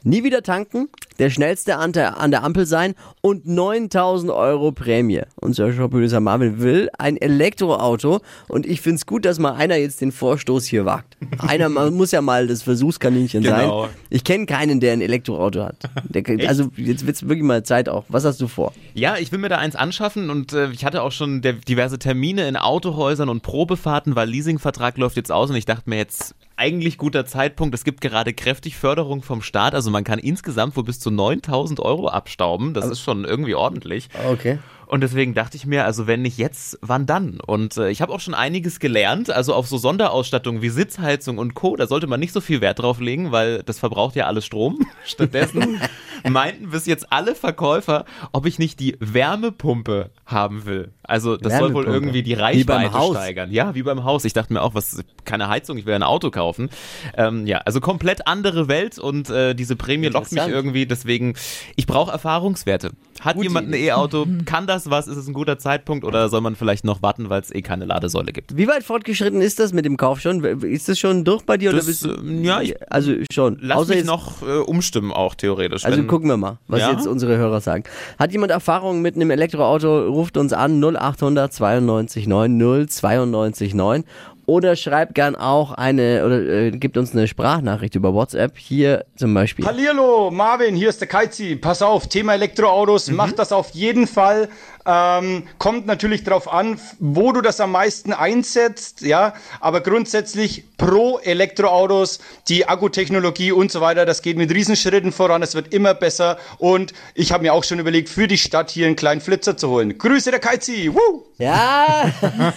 Nie 0.03 0.23
wieder 0.23 0.43
tanken, 0.43 0.89
der 1.19 1.29
schnellste 1.29 1.77
an 1.77 1.91
der, 1.93 2.19
an 2.19 2.31
der 2.31 2.43
Ampel 2.43 2.65
sein 2.65 2.95
und 3.21 3.47
9000 3.47 4.31
Euro 4.31 4.71
Prämie. 4.71 5.21
Unser 5.35 5.73
Shopproducer 5.73 6.19
Marvin 6.19 6.59
will 6.59 6.89
ein 6.97 7.17
Elektroauto 7.17 8.21
und 8.47 8.65
ich 8.65 8.81
find's 8.81 9.05
gut, 9.05 9.25
dass 9.25 9.39
mal 9.39 9.53
einer 9.53 9.75
jetzt 9.75 10.01
den 10.01 10.11
Vorstoß 10.11 10.65
hier 10.65 10.85
wagt. 10.85 11.17
Einer 11.39 11.69
man 11.69 11.93
muss 11.93 12.11
ja 12.11 12.21
mal 12.21 12.47
das 12.47 12.63
Versuchskaninchen 12.63 13.43
Genau. 13.43 13.83
sein. 13.83 13.91
Ich 14.09 14.23
kenne 14.23 14.45
keinen, 14.45 14.79
der 14.79 14.93
ein 14.93 15.01
Elektroauto 15.01 15.63
hat. 15.63 15.77
Der, 16.03 16.23
also 16.49 16.69
jetzt 16.75 17.05
wird's 17.07 17.23
wirklich 17.23 17.43
mal 17.43 17.63
Zeit 17.63 17.89
auch. 17.89 18.05
Was 18.09 18.25
hast 18.25 18.39
du 18.41 18.47
vor? 18.47 18.73
Ja, 18.93 19.17
ich 19.17 19.31
will 19.31 19.39
mir 19.39 19.49
da 19.49 19.57
eins 19.57 19.75
anschaffen 19.75 20.29
und 20.29 20.53
äh, 20.53 20.69
ich 20.71 20.85
hatte 20.85 21.01
auch 21.01 21.11
schon 21.11 21.41
der, 21.41 21.53
diverse 21.53 21.99
Termine 21.99 22.47
in 22.47 22.55
Autohäusern 22.57 23.29
und 23.29 23.41
Probefahrten, 23.41 24.15
weil 24.15 24.29
Leasingvertrag 24.29 24.97
läuft 24.97 25.17
jetzt 25.17 25.31
aus 25.31 25.49
und 25.49 25.55
ich 25.55 25.65
dachte 25.65 25.89
mir 25.89 25.97
jetzt 25.97 26.35
eigentlich 26.59 26.97
guter 26.97 27.25
Zeitpunkt. 27.25 27.75
Es 27.75 27.83
gibt 27.83 28.01
gerade 28.01 28.33
kräftig 28.33 28.75
Förderung 28.77 29.21
vom 29.21 29.41
Staat, 29.41 29.75
also 29.75 29.91
man 29.91 30.03
kann 30.03 30.17
insgesamt 30.19 30.75
wohl 30.75 30.83
bis 30.83 30.99
zu 30.99 31.06
9000 31.11 31.79
Euro 31.79 32.07
abstauben. 32.07 32.73
Das 32.73 32.85
ist 32.85 33.01
schon 33.01 33.25
irgendwie 33.25 33.55
ordentlich. 33.55 34.09
Okay. 34.29 34.59
Und 34.87 35.01
deswegen 35.01 35.33
dachte 35.33 35.57
ich 35.57 35.65
mir, 35.65 35.83
also 35.83 36.07
wenn 36.07 36.21
nicht 36.21 36.37
jetzt, 36.37 36.79
wann 36.81 37.05
dann? 37.05 37.41
Und 37.45 37.75
äh, 37.75 37.89
ich 37.89 38.01
habe 38.01 38.13
auch 38.13 38.21
schon 38.21 38.33
einiges 38.33 38.79
gelernt, 38.79 39.29
also 39.29 39.53
auf 39.53 39.67
so 39.67 39.77
Sonderausstattung 39.77 40.61
wie 40.61 40.69
Sitzheizung 40.69 41.39
und 41.39 41.55
Co., 41.55 41.75
da 41.75 41.87
sollte 41.87 42.07
man 42.07 42.21
nicht 42.21 42.31
so 42.31 42.39
viel 42.39 42.61
Wert 42.61 42.79
drauf 42.79 43.01
legen, 43.01 43.33
weil 43.33 43.63
das 43.63 43.79
verbraucht 43.79 44.15
ja 44.15 44.27
alles 44.27 44.45
Strom. 44.45 44.79
Stattdessen 45.05 45.81
meinten 46.29 46.69
bis 46.69 46.85
jetzt 46.85 47.11
alle 47.11 47.35
Verkäufer, 47.35 48.05
ob 48.31 48.45
ich 48.45 48.59
nicht 48.59 48.79
die 48.79 48.95
Wärmepumpe 48.99 50.09
haben 50.25 50.65
will. 50.65 50.91
Also 51.03 51.37
das 51.37 51.57
soll 51.57 51.73
wohl 51.73 51.85
irgendwie 51.85 52.23
die 52.23 52.33
Reichweite 52.33 52.91
steigern. 53.13 53.51
Ja, 53.51 53.75
wie 53.75 53.83
beim 53.83 54.03
Haus. 54.03 54.25
Ich 54.25 54.33
dachte 54.33 54.51
mir 54.53 54.61
auch, 54.61 54.73
was 54.73 55.01
keine 55.25 55.47
Heizung, 55.47 55.77
ich 55.77 55.85
will 55.85 55.93
ein 55.93 56.03
Auto 56.03 56.31
kaufen. 56.31 56.69
Ähm, 57.15 57.47
ja, 57.47 57.59
also 57.59 57.79
komplett 57.79 58.27
andere 58.27 58.67
Welt 58.67 58.99
und 58.99 59.29
äh, 59.29 59.53
diese 59.53 59.75
Prämie 59.75 60.07
lockt 60.07 60.31
mich 60.31 60.47
irgendwie, 60.47 60.85
deswegen, 60.85 61.35
ich 61.75 61.87
brauche 61.87 62.11
Erfahrungswerte. 62.11 62.91
Hat 63.21 63.35
Gute 63.35 63.47
jemand 63.47 63.69
ein. 63.69 63.73
E-Auto? 63.73 64.27
Kann 64.45 64.67
das 64.67 64.89
was? 64.89 65.07
Ist 65.07 65.17
es 65.17 65.27
ein 65.27 65.33
guter 65.33 65.57
Zeitpunkt 65.57 66.03
oder 66.05 66.29
soll 66.29 66.41
man 66.41 66.55
vielleicht 66.55 66.83
noch 66.83 67.01
warten, 67.01 67.29
weil 67.29 67.41
es 67.41 67.51
eh 67.53 67.61
keine 67.61 67.85
Ladesäule 67.85 68.31
gibt? 68.33 68.55
Wie 68.57 68.67
weit 68.67 68.83
fortgeschritten 68.83 69.41
ist 69.41 69.59
das 69.59 69.73
mit 69.73 69.85
dem 69.85 69.97
Kauf 69.97 70.19
schon? 70.19 70.43
Ist 70.43 70.89
das 70.89 70.99
schon 70.99 71.23
durch 71.23 71.43
bei 71.43 71.57
dir? 71.57 71.71
Das, 71.71 71.79
oder 71.79 71.87
bist 71.87 72.05
du, 72.05 72.09
ähm, 72.21 72.43
ja, 72.43 72.61
ich- 72.61 72.75
also 72.91 73.13
schon. 73.31 73.57
Lass 73.61 73.77
Außer 73.79 73.95
mich 73.95 74.05
noch 74.05 74.41
äh, 74.41 74.57
umstimmen 74.57 75.11
auch 75.11 75.35
theoretisch. 75.35 75.85
Also 75.85 75.97
gucken 76.07 76.29
wir 76.29 76.37
mal, 76.37 76.57
was 76.67 76.81
Ja? 76.81 76.91
jetzt 76.91 77.07
unsere 77.07 77.37
Hörer 77.37 77.61
sagen. 77.61 77.83
Hat 78.17 78.31
jemand 78.31 78.51
Erfahrung 78.51 79.01
mit 79.01 79.15
einem 79.15 79.31
Elektroauto? 79.31 80.07
Ruft 80.07 80.37
uns 80.37 80.53
an 80.53 80.81
0800 80.83 81.53
92 81.53 82.27
9 82.27 82.87
092 82.89 83.73
9 83.73 84.03
oder 84.47 84.77
schreibt 84.77 85.13
gern 85.13 85.35
auch 85.35 85.73
eine 85.73 86.25
oder 86.25 86.39
äh, 86.41 86.71
gibt 86.71 86.97
uns 86.97 87.11
eine 87.11 87.27
Sprachnachricht 87.27 87.95
über 87.95 88.13
WhatsApp. 88.13 88.57
Hier 88.57 89.03
zum 89.17 89.33
Beispiel. 89.33 89.65
Hallihallo, 89.65 90.31
Marvin, 90.31 90.73
hier 90.73 90.87
ist 90.89 91.01
der 91.01 91.09
Kaizi. 91.09 91.57
Pass 91.57 91.81
auf, 91.81 92.07
Thema 92.07 92.33
Elektroautos, 92.33 93.11
mach 93.11 93.33
das 93.33 93.51
auf 93.51 93.71
jeden 93.71 94.07
Fall. 94.07 94.47
Ähm, 94.89 95.43
kommt 95.57 95.85
natürlich 95.85 96.23
drauf 96.23 96.51
an, 96.51 96.79
wo 96.99 97.33
du 97.33 97.41
das 97.41 97.59
am 97.59 97.73
meisten 97.73 98.13
einsetzt, 98.13 99.01
ja. 99.01 99.33
Aber 99.59 99.81
grundsätzlich 99.81 100.63
pro 100.77 101.19
Elektroautos, 101.19 102.19
die 102.47 102.69
Akkutechnologie 102.69 103.51
und 103.51 103.69
so 103.69 103.81
weiter, 103.81 104.05
das 104.05 104.21
geht 104.21 104.37
mit 104.37 104.49
Riesenschritten 104.49 105.11
voran, 105.11 105.43
es 105.43 105.55
wird 105.55 105.73
immer 105.73 105.93
besser. 105.93 106.37
Und 106.57 106.93
ich 107.15 107.33
habe 107.33 107.43
mir 107.43 107.53
auch 107.53 107.65
schon 107.65 107.79
überlegt, 107.79 108.07
für 108.07 108.29
die 108.29 108.37
Stadt 108.37 108.69
hier 108.69 108.87
einen 108.87 108.95
kleinen 108.95 109.19
Flitzer 109.19 109.57
zu 109.57 109.69
holen. 109.69 109.97
Grüße 109.97 110.31
der 110.31 110.39
Kaizi. 110.39 110.89
Woo! 110.93 111.25
Ja! 111.37 112.09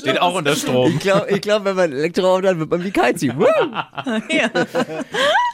Steht 0.00 0.20
auch 0.20 0.34
unter 0.34 0.56
Strom. 0.56 0.92
ich 0.92 1.00
glaube, 1.00 1.30
ich 1.30 1.40
glaub, 1.42 1.64
wenn 1.64 1.76
man 1.76 1.90
ein 1.90 1.98
Elektroauto 1.98 2.48
hat, 2.48 2.58
wird 2.58 2.70
man 2.70 2.82
wie 2.82 2.90
Kaizi. 2.90 3.30
Woo! 3.36 3.44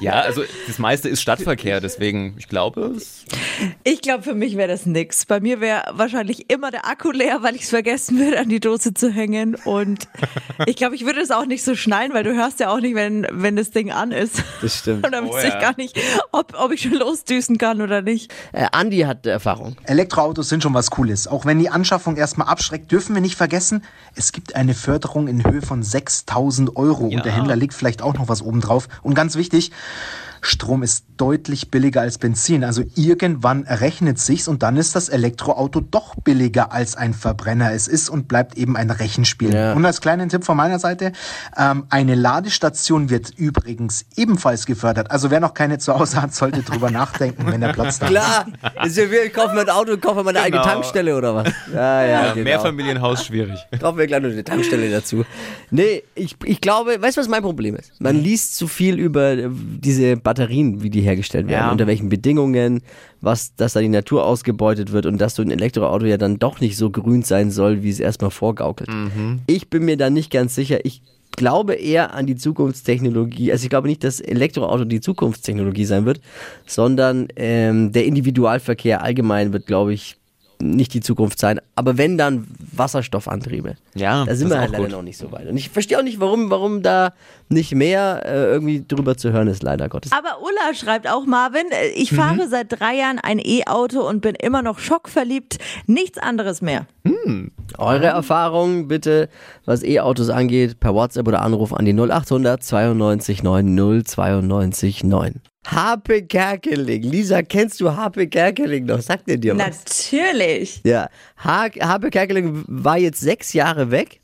Ja, 0.00 0.21
also 0.21 0.44
das 0.67 0.79
meiste 0.79 1.09
ist 1.09 1.23
Stadtverkehr, 1.23 1.81
deswegen, 1.81 2.35
ich 2.38 2.49
glaube, 2.49 2.93
es 2.97 3.25
Ich 3.83 4.03
glaube, 4.03 4.23
für 4.23 4.35
mich 4.35 4.56
wäre 4.56 4.69
das 4.69 4.75
nix. 4.84 5.25
Bei 5.25 5.40
mir 5.40 5.61
wäre 5.61 5.84
wahrscheinlich 5.93 6.50
immer 6.50 6.70
der 6.70 6.87
Akku 6.87 7.11
leer, 7.12 7.43
weil 7.43 7.55
ich 7.55 7.62
es 7.62 7.70
vergessen 7.70 8.19
würde, 8.19 8.38
an 8.40 8.49
die 8.50 8.61
Dose 8.61 8.93
zu 8.93 9.11
hängen. 9.11 9.55
Und 9.55 10.08
ich 10.67 10.76
glaube, 10.76 10.94
ich 10.96 11.06
würde 11.06 11.20
es 11.20 11.31
auch 11.31 11.46
nicht 11.46 11.62
so 11.64 11.75
schneiden, 11.75 12.12
weil 12.12 12.25
du 12.25 12.34
hörst 12.34 12.61
ja 12.61 12.69
auch 12.69 12.81
nicht, 12.81 12.94
wenn, 12.94 13.26
wenn 13.31 13.56
das 13.56 13.70
Ding 13.70 13.90
an 13.93 14.12
ist. 14.12 14.43
Das 14.61 14.76
stimmt. 14.81 15.06
Und 15.06 15.12
dann 15.12 15.26
Oh 15.26 15.32
wüsste 15.32 15.49
ja. 15.49 15.55
ich 15.55 15.61
gar 15.61 15.75
nicht, 15.76 15.99
ob, 16.32 16.52
ob 16.58 16.73
ich 16.73 16.82
schon 16.82 16.93
losdüsen 16.94 17.56
kann 17.56 17.81
oder 17.81 18.02
nicht. 18.02 18.32
Äh, 18.52 18.67
Andi 18.73 18.99
hat 19.00 19.25
Erfahrung. 19.26 19.76
Elektroautos 19.84 20.49
sind 20.49 20.62
schon 20.62 20.75
was 20.75 20.90
Cooles. 20.90 21.28
Auch 21.28 21.46
wenn 21.46 21.58
die 21.58 21.70
Anschaffung 21.70 22.17
erstmal 22.17 22.49
abschreckt, 22.49 22.90
dürfen 22.90 23.14
wir 23.14 23.23
nicht 23.23 23.37
vergessen, 23.37 23.84
es 24.17 24.32
gibt 24.32 24.56
eine 24.56 24.75
Förderung 24.75 25.28
in 25.28 25.44
Höhe 25.49 25.62
von 25.62 25.82
6000 25.82 26.76
Euro 26.76 27.08
Ja. 27.08 27.19
und 27.19 27.25
der 27.25 27.32
Händler 27.32 27.55
legt 27.55 27.75
vielleicht 27.75 28.02
auch 28.02 28.14
noch 28.14 28.28
was 28.28 28.43
oben 28.43 28.61
drauf. 28.61 28.88
Und 29.02 29.14
ganz 29.14 29.37
wichtig, 29.37 29.70
Strom 30.47 30.83
ist 30.83 31.05
deutlich 31.17 31.71
billiger 31.71 32.01
als 32.03 32.19
Benzin. 32.19 32.65
Also 32.65 32.83
irgendwann 32.95 33.63
rechnet 33.65 34.19
sich's 34.19 34.49
und 34.49 34.63
dann 34.63 34.77
ist 34.77 34.95
das 34.95 35.09
Elektroauto 35.09 35.81
doch 35.81 36.15
billiger 36.17 36.73
als 36.73 36.97
ein 36.97 37.15
Verbrenner. 37.15 37.73
Es 37.73 37.88
ist 37.88 38.09
und 38.11 38.29
bleibt 38.29 38.57
eben 38.57 38.76
ein 38.76 38.91
Rechenspiel. 38.91 39.55
Ja. 39.55 39.73
Und 39.73 39.85
als 39.85 40.00
kleinen 40.00 40.29
Tipp 40.29 40.45
von 40.45 40.57
meiner 40.57 40.79
Seite, 40.79 41.12
ähm, 41.57 41.85
eine 41.91 42.15
Ladestation 42.15 43.11
wird 43.11 43.31
übrigens 43.37 44.05
ebenfalls 44.17 44.67
gefördert. 44.67 45.11
Also 45.11 45.31
wer 45.31 45.41
noch 45.41 45.55
keine 45.55 45.79
zu 45.79 45.99
Hause 45.99 46.21
hat, 46.21 46.35
sollte 46.35 46.62
drüber 46.62 46.91
nachdenken, 46.91 47.47
wenn 47.50 47.61
der 47.61 47.73
Platz 47.73 47.99
da 47.99 48.07
ist. 48.07 48.11
Klar, 48.12 48.47
ist 48.85 48.97
ja 48.97 49.11
wie, 49.11 49.17
ich 49.26 49.33
kaufe 49.33 49.55
mir 49.55 49.62
ein 49.62 49.71
Auto 49.71 49.93
und 49.93 50.03
kaufe 50.03 50.23
mir 50.23 50.31
eine 50.31 50.41
eigene 50.41 50.62
Genau. 50.62 50.73
Tankstelle 50.73 51.17
oder 51.17 51.35
was? 51.35 51.49
Ja, 51.73 52.03
ja, 52.05 52.09
ja, 52.26 52.33
genau. 52.33 52.45
Mehrfamilienhaus 52.45 53.25
schwierig. 53.26 53.59
Kaufen 53.81 53.99
wir 53.99 54.07
gleich 54.07 54.23
noch 54.23 54.31
eine 54.31 54.45
Tankstelle 54.45 54.91
dazu. 54.91 55.25
Nee, 55.71 56.03
ich, 56.15 56.37
ich 56.45 56.61
glaube, 56.61 57.00
weißt 57.03 57.17
du, 57.17 57.21
was 57.21 57.29
mein 57.29 57.43
Problem 57.43 57.76
ist? 57.76 57.93
Man 58.00 58.17
liest 58.17 58.57
zu 58.57 58.69
viel 58.69 58.99
über 58.99 59.37
diese 59.37 60.17
Batterien, 60.17 60.36
wie 60.38 60.90
die 60.90 61.00
hergestellt 61.00 61.49
werden, 61.49 61.66
Ja. 61.66 61.73
unter 61.73 61.87
welchen 61.87 62.09
Bedingungen, 62.09 62.83
was, 63.21 63.55
dass 63.57 63.73
da 63.75 63.81
die 63.81 63.88
Natur 63.88 64.25
ausgebeutet 64.25 64.93
wird 64.93 65.07
und 65.07 65.19
dass 65.21 65.35
so 65.35 65.43
ein 65.43 65.50
Elektroauto 65.50 66.07
ja 66.07 66.16
dann 66.16 66.38
doch 66.38 66.61
nicht 66.61 66.76
so 66.76 66.90
grün 66.90 67.23
sein 67.23 67.50
soll, 67.50 67.83
wie 67.83 67.90
es 67.90 68.00
erstmal 68.00 68.31
vorgaukelt. 68.31 68.88
Ich 69.47 69.69
bin 69.71 69.85
mir 69.85 69.97
da 69.97 70.11
nicht 70.11 70.31
ganz 70.31 70.55
sicher. 70.55 70.85
Ich 70.85 71.02
glaube 71.37 71.75
eher 71.75 72.14
an 72.14 72.26
die 72.26 72.37
Zukunftstechnologie. 72.37 73.52
Also 73.52 73.64
ich 73.64 73.71
glaube 73.71 73.88
nicht, 73.88 74.05
dass 74.05 74.21
Elektroauto 74.21 74.85
die 74.85 75.00
Zukunftstechnologie 75.00 75.85
sein 75.85 76.07
wird, 76.07 76.21
sondern 76.66 77.28
ähm, 77.37 77.93
der 77.93 78.05
Individualverkehr 78.07 79.02
allgemein 79.02 79.52
wird, 79.52 79.66
glaube 79.66 79.93
ich, 79.93 80.16
nicht 80.61 80.95
die 80.95 81.01
Zukunft 81.01 81.39
sein. 81.39 81.61
Aber 81.75 81.99
wenn 81.99 82.17
dann 82.19 82.47
Wasserstoffantriebe. 82.73 83.77
Ja, 83.95 84.25
Da 84.25 84.35
sind 84.35 84.49
das 84.51 84.57
wir 84.57 84.61
halt 84.61 84.71
leider 84.73 84.85
gut. 84.85 84.93
noch 84.93 85.03
nicht 85.03 85.19
so 85.19 85.31
weit. 85.33 85.49
Und 85.49 85.57
ich 85.57 85.69
verstehe 85.71 85.99
auch 85.99 86.03
nicht, 86.03 86.21
warum, 86.21 86.51
warum 86.51 86.83
da 86.83 87.13
nicht 87.49 87.75
mehr 87.75 88.23
äh, 88.25 88.45
irgendwie 88.47 88.85
drüber 88.87 89.17
zu 89.17 89.33
hören 89.33 89.49
ist, 89.49 89.63
leider 89.63 89.89
Gottes. 89.89 90.13
Aber 90.13 90.41
Ulla 90.43 90.75
schreibt 90.75 91.09
auch, 91.09 91.27
Marvin, 91.27 91.67
äh, 91.71 91.89
ich 91.89 92.13
fahre 92.15 92.49
seit 92.49 92.73
drei 92.79 92.97
Jahren 92.97 93.19
ein 93.19 93.39
E-Auto 93.39 94.01
und 94.07 94.21
bin 94.23 94.35
immer 94.35 94.63
noch 94.63 94.79
schockverliebt. 94.79 95.59
Nichts 95.87 96.19
anderes 96.19 96.63
mehr. 96.63 96.87
Eure 97.79 98.07
Erfahrungen 98.07 98.89
bitte, 98.89 99.29
was 99.65 99.83
E-Autos 99.83 100.29
angeht, 100.31 100.81
per 100.81 100.95
WhatsApp 100.95 101.29
oder 101.29 101.43
Anruf 101.43 101.73
an 101.73 101.85
die 101.85 101.93
0800 101.93 102.63
92 102.63 103.43
9 103.43 104.03
092 104.05 105.05
9. 105.05 105.41
Harpe 105.66 106.23
Kerkeling. 106.23 107.02
Lisa, 107.02 107.42
kennst 107.42 107.80
du 107.80 107.94
Harpe 107.94 108.26
Kerkeling 108.28 108.87
noch? 108.87 109.00
Sagt 109.00 109.28
er 109.28 109.37
dir 109.37 109.56
was? 109.58 109.85
Natürlich. 109.85 110.80
Ja, 110.85 111.08
Ha- 111.44 111.70
Harpe 111.80 112.11
Kerkeling 112.11 112.64
war 112.68 112.99
jetzt 112.99 113.20
sechs 113.20 113.52
Jahre 113.52 113.90
weg, 113.90 114.20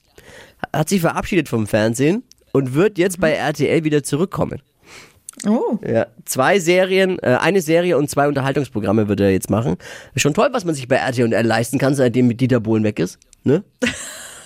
hat 0.72 0.88
sich 0.88 1.00
verabschiedet 1.00 1.49
vom 1.49 1.66
Fernsehen 1.66 2.22
und 2.52 2.75
wird 2.75 2.99
jetzt 2.99 3.20
bei 3.20 3.32
RTL 3.32 3.84
wieder 3.84 4.02
zurückkommen. 4.02 4.62
Oh. 5.46 5.78
Ja, 5.87 6.06
zwei 6.26 6.58
Serien, 6.61 7.18
äh, 7.20 7.38
eine 7.40 7.62
Serie 7.62 7.96
und 7.99 8.08
zwei 8.08 8.28
Unterhaltungsprogramme 8.28 9.08
wird 9.08 9.18
er 9.20 9.30
jetzt 9.30 9.50
machen. 9.50 9.76
Schon 10.14 10.34
toll, 10.34 10.50
was 10.52 10.64
man 10.64 10.75
sich 10.75 10.87
bei 10.87 10.96
RTL 10.96 11.28
leisten 11.44 11.78
kann, 11.78 11.94
seitdem 11.94 12.28
mit 12.28 12.40
Dieter 12.40 12.61
Bohlen 12.61 12.84
weg 12.84 12.99
ist. 13.00 13.18
Ne? 13.42 13.64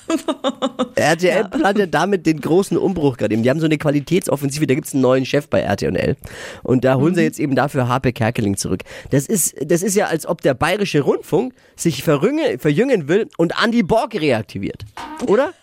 RTL 0.94 1.48
plant 1.48 1.78
ja 1.78 1.86
damit 1.86 2.26
den 2.26 2.40
großen 2.40 2.76
Umbruch 2.76 3.16
gerade 3.16 3.34
eben. 3.34 3.42
Die 3.42 3.50
haben 3.50 3.60
so 3.60 3.66
eine 3.66 3.78
Qualitätsoffensive, 3.78 4.66
da 4.66 4.74
gibt's 4.74 4.92
einen 4.92 5.02
neuen 5.02 5.26
Chef 5.26 5.48
bei 5.48 5.60
RTL. 5.60 6.16
Und 6.62 6.84
da 6.84 6.96
holen 6.96 7.14
sie 7.14 7.22
jetzt 7.22 7.38
eben 7.38 7.54
dafür 7.54 7.88
HP 7.88 8.12
Kerkeling 8.12 8.56
zurück. 8.56 8.82
Das 9.10 9.26
ist, 9.26 9.56
das 9.64 9.82
ist 9.82 9.94
ja, 9.94 10.06
als 10.06 10.26
ob 10.26 10.40
der 10.40 10.54
bayerische 10.54 11.00
Rundfunk 11.00 11.54
sich 11.76 12.02
verjüngen, 12.02 12.58
verjüngen 12.58 13.08
will 13.08 13.28
und 13.36 13.54
Andy 13.62 13.82
Borg 13.82 14.14
reaktiviert. 14.14 14.84
Oder? 15.26 15.52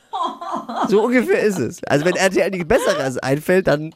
So 0.89 1.03
ungefähr 1.03 1.41
ist 1.41 1.59
es. 1.59 1.83
Also 1.85 2.05
wenn 2.05 2.15
RTL 2.15 2.51
nichts 2.51 2.67
Besseres 2.67 3.17
einfällt, 3.17 3.67
dann 3.67 3.95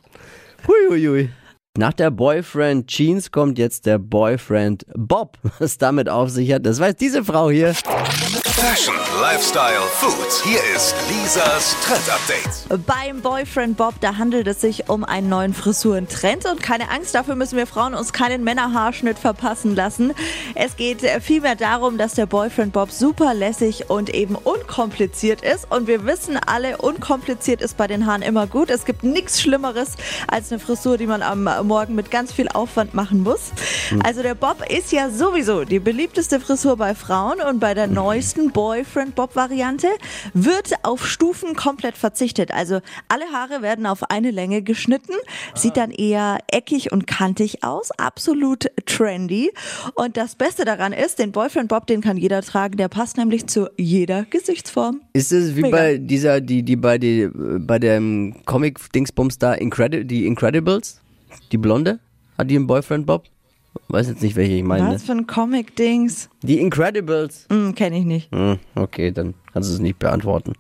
huiuiui. 0.67 1.29
Nach 1.77 1.93
der 1.93 2.09
Boyfriend 2.09 2.87
Jeans 2.87 3.31
kommt 3.31 3.59
jetzt 3.59 3.85
der 3.85 3.99
Boyfriend 3.99 4.85
Bob. 4.95 5.37
Was 5.59 5.77
damit 5.77 6.09
auf 6.09 6.29
sich 6.29 6.51
hat, 6.51 6.65
das 6.65 6.79
weiß 6.79 6.95
diese 6.95 7.23
Frau 7.23 7.51
hier. 7.51 7.75
Fashion, 8.57 8.95
Lifestyle, 9.21 9.81
Food. 9.99 10.43
Hier 10.43 10.59
ist 10.75 10.95
Lisas 11.11 11.75
Trend 11.83 12.01
Update. 12.09 12.87
Beim 12.87 13.21
Boyfriend 13.21 13.77
Bob, 13.77 13.93
da 14.01 14.17
handelt 14.17 14.47
es 14.47 14.61
sich 14.61 14.89
um 14.89 15.03
einen 15.03 15.29
neuen 15.29 15.53
Frisurentrend 15.53 16.47
und 16.47 16.63
keine 16.63 16.89
Angst, 16.89 17.13
dafür 17.13 17.35
müssen 17.35 17.55
wir 17.55 17.67
Frauen 17.67 17.93
uns 17.93 18.13
keinen 18.13 18.43
Männerhaarschnitt 18.43 19.19
verpassen 19.19 19.75
lassen. 19.75 20.11
Es 20.55 20.75
geht 20.75 21.01
vielmehr 21.21 21.55
darum, 21.55 21.99
dass 21.99 22.15
der 22.15 22.25
Boyfriend 22.25 22.73
Bob 22.73 22.89
super 22.89 23.35
lässig 23.35 23.91
und 23.91 24.09
eben 24.09 24.33
unkompliziert 24.33 25.43
ist 25.43 25.71
und 25.71 25.85
wir 25.85 26.07
wissen 26.07 26.35
alle, 26.43 26.77
unkompliziert 26.77 27.61
ist 27.61 27.77
bei 27.77 27.85
den 27.85 28.07
Haaren 28.07 28.23
immer 28.23 28.47
gut. 28.47 28.71
Es 28.71 28.85
gibt 28.85 29.03
nichts 29.03 29.39
Schlimmeres 29.39 29.89
als 30.27 30.51
eine 30.51 30.59
Frisur, 30.59 30.97
die 30.97 31.05
man 31.05 31.21
am 31.21 31.43
Morgen 31.67 31.93
mit 31.93 32.09
ganz 32.09 32.33
viel 32.33 32.47
Aufwand 32.49 32.95
machen 32.95 33.21
muss. 33.21 33.51
Also 34.03 34.23
der 34.23 34.33
Bob 34.33 34.63
ist 34.67 34.91
ja 34.91 35.11
sowieso 35.11 35.63
die 35.63 35.79
beliebteste 35.79 36.39
Frisur 36.39 36.75
bei 36.75 36.95
Frauen 36.95 37.39
und 37.39 37.59
bei 37.59 37.75
der 37.75 37.85
neuesten 37.85 38.46
Boyfriend 38.51 39.15
Bob 39.15 39.35
Variante 39.35 39.87
wird 40.33 40.73
auf 40.83 41.07
Stufen 41.07 41.55
komplett 41.55 41.97
verzichtet. 41.97 42.51
Also 42.51 42.79
alle 43.07 43.25
Haare 43.31 43.61
werden 43.61 43.85
auf 43.85 44.09
eine 44.09 44.31
Länge 44.31 44.61
geschnitten, 44.61 45.13
sieht 45.55 45.77
dann 45.77 45.91
eher 45.91 46.39
eckig 46.51 46.91
und 46.91 47.07
kantig 47.07 47.63
aus, 47.63 47.91
absolut 47.91 48.67
trendy. 48.85 49.51
Und 49.95 50.17
das 50.17 50.35
Beste 50.35 50.65
daran 50.65 50.93
ist, 50.93 51.19
den 51.19 51.31
Boyfriend 51.31 51.69
Bob, 51.69 51.87
den 51.87 52.01
kann 52.01 52.17
jeder 52.17 52.41
tragen, 52.41 52.77
der 52.77 52.87
passt 52.87 53.17
nämlich 53.17 53.47
zu 53.47 53.69
jeder 53.77 54.25
Gesichtsform. 54.25 55.01
Ist 55.13 55.31
es 55.31 55.55
wie 55.55 55.61
Mega. 55.61 55.77
bei 55.77 55.97
dieser, 55.97 56.41
die, 56.41 56.63
die 56.63 56.75
bei, 56.75 56.97
die, 56.97 57.29
bei 57.33 57.79
dem 57.79 58.35
Comic-Dingsbums 58.45 59.37
da, 59.37 59.53
Incredi 59.53 60.05
die 60.05 60.25
Incredibles? 60.25 61.01
Die 61.51 61.57
Blonde? 61.57 61.99
Hat 62.37 62.49
die 62.49 62.55
einen 62.55 62.67
Boyfriend 62.67 63.05
Bob? 63.05 63.25
Weiß 63.87 64.07
jetzt 64.07 64.21
nicht, 64.21 64.35
welche 64.35 64.53
ich 64.53 64.63
meine. 64.63 64.93
Was 64.93 65.03
für 65.03 65.13
ein 65.13 65.27
Comic-Dings? 65.27 66.29
Die 66.41 66.59
Incredibles. 66.59 67.45
Hm, 67.49 67.75
Kenne 67.75 67.97
ich 67.99 68.05
nicht. 68.05 68.31
Hm, 68.33 68.59
okay, 68.75 69.11
dann 69.11 69.33
kannst 69.53 69.69
du 69.69 69.73
es 69.73 69.79
nicht 69.79 69.99
beantworten. 69.99 70.53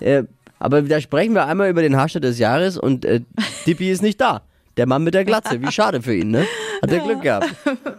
Äh, 0.00 0.24
aber 0.58 0.82
da 0.82 1.00
sprechen 1.00 1.34
wir 1.34 1.46
einmal 1.46 1.70
über 1.70 1.82
den 1.82 1.96
Haarschnitt 1.96 2.24
des 2.24 2.38
Jahres 2.38 2.78
und 2.78 3.04
äh, 3.04 3.20
Dippy 3.66 3.90
ist 3.90 4.02
nicht 4.02 4.20
da. 4.20 4.42
Der 4.76 4.86
Mann 4.86 5.04
mit 5.04 5.14
der 5.14 5.24
Glatze. 5.24 5.60
Wie 5.62 5.72
schade 5.72 6.02
für 6.02 6.14
ihn, 6.14 6.30
ne? 6.30 6.46
Hat 6.82 6.90
er 6.90 7.00
Glück 7.00 7.22
gehabt. 7.22 7.48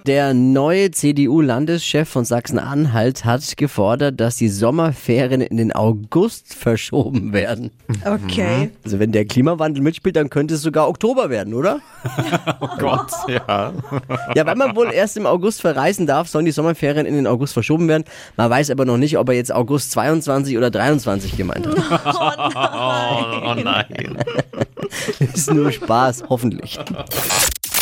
Der 0.05 0.33
neue 0.33 0.91
CDU-Landeschef 0.91 2.07
von 2.07 2.25
Sachsen-Anhalt 2.25 3.25
hat 3.25 3.57
gefordert, 3.57 4.19
dass 4.19 4.37
die 4.37 4.49
Sommerferien 4.49 5.41
in 5.41 5.57
den 5.57 5.73
August 5.73 6.53
verschoben 6.53 7.33
werden. 7.33 7.71
Okay. 8.05 8.71
Also 8.83 8.99
wenn 8.99 9.11
der 9.11 9.25
Klimawandel 9.25 9.81
mitspielt, 9.83 10.15
dann 10.15 10.29
könnte 10.29 10.55
es 10.55 10.61
sogar 10.61 10.87
Oktober 10.87 11.29
werden, 11.29 11.53
oder? 11.53 11.79
Oh 12.59 12.69
Gott, 12.79 13.11
ja. 13.27 13.73
Ja, 14.35 14.45
weil 14.45 14.55
man 14.55 14.75
wohl 14.75 14.91
erst 14.91 15.17
im 15.17 15.25
August 15.25 15.61
verreisen 15.61 16.07
darf, 16.07 16.27
sollen 16.27 16.45
die 16.45 16.51
Sommerferien 16.51 17.05
in 17.05 17.13
den 17.13 17.27
August 17.27 17.53
verschoben 17.53 17.87
werden. 17.87 18.03
Man 18.35 18.49
weiß 18.49 18.71
aber 18.71 18.85
noch 18.85 18.97
nicht, 18.97 19.17
ob 19.17 19.29
er 19.29 19.35
jetzt 19.35 19.53
August 19.53 19.91
22 19.91 20.57
oder 20.57 20.71
23 20.71 21.37
gemeint 21.37 21.67
hat. 21.67 21.77
Oh, 22.57 23.51
oh 23.51 23.55
nein. 23.55 24.17
Ist 25.19 25.53
nur 25.53 25.71
Spaß, 25.71 26.23
hoffentlich. 26.29 26.79